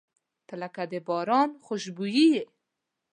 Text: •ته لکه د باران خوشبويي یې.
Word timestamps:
•ته 0.47 0.53
لکه 0.61 0.81
د 0.91 0.93
باران 1.07 1.49
خوشبويي 1.65 2.25
یې. 2.33 2.45